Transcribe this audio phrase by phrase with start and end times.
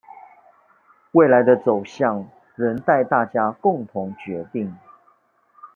[1.11, 4.75] 未來的走向仍待大家共同決定